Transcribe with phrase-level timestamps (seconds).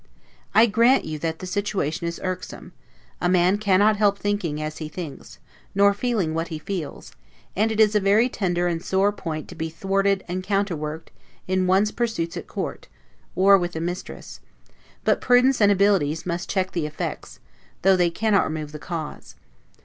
[0.55, 2.71] I grant you that the situation is irksome;
[3.21, 5.37] a man cannot help thinking as he thinks,
[5.75, 7.11] nor feeling what he feels;
[7.55, 11.11] and it is a very tender and sore point to be thwarted and counterworked
[11.47, 12.87] in one's pursuits at court,
[13.35, 14.39] or with a mistress;
[15.03, 17.39] but prudence and abilities must check the effects,
[17.83, 19.35] though they cannot remove the cause.